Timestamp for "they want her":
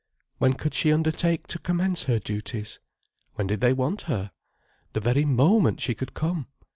3.61-4.31